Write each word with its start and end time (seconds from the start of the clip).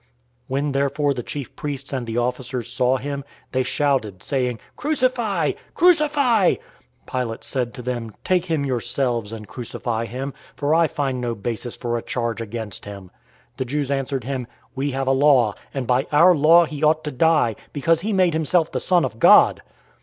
019:006 0.01 0.07
When 0.47 0.71
therefore 0.71 1.13
the 1.13 1.21
chief 1.21 1.55
priests 1.55 1.93
and 1.93 2.07
the 2.07 2.17
officers 2.17 2.73
saw 2.73 2.97
him, 2.97 3.23
they 3.51 3.61
shouted, 3.61 4.23
saying, 4.23 4.59
"Crucify! 4.75 5.51
Crucify!" 5.75 6.55
Pilate 7.05 7.43
said 7.43 7.71
to 7.75 7.83
them, 7.83 8.11
"Take 8.23 8.45
him 8.45 8.65
yourselves, 8.65 9.31
and 9.31 9.47
crucify 9.47 10.07
him, 10.07 10.33
for 10.55 10.73
I 10.73 10.87
find 10.87 11.21
no 11.21 11.35
basis 11.35 11.75
for 11.77 11.99
a 11.99 12.01
charge 12.01 12.41
against 12.41 12.85
him." 12.85 13.09
019:007 13.51 13.57
The 13.57 13.65
Jews 13.65 13.91
answered 13.91 14.23
him, 14.23 14.47
"We 14.73 14.89
have 14.89 15.05
a 15.05 15.11
law, 15.11 15.53
and 15.71 15.85
by 15.85 16.07
our 16.11 16.33
law 16.33 16.65
he 16.65 16.81
ought 16.83 17.03
to 17.03 17.11
die, 17.11 17.55
because 17.71 18.01
he 18.01 18.11
made 18.11 18.33
himself 18.33 18.71
the 18.71 18.79
Son 18.79 19.05
of 19.05 19.19
God." 19.19 19.61